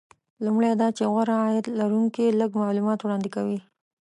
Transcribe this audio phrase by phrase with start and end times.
[0.45, 3.59] لومړی دا چې غوره عاید لرونکي لږ معلومات وړاندې کوي